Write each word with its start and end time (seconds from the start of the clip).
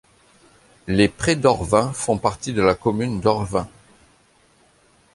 Les 0.87 1.07
Prés-d'Orvin 1.07 1.93
font 1.93 2.17
partie 2.17 2.53
de 2.53 2.63
la 2.63 2.73
commune 2.73 3.21
d'Orvin. 3.21 3.69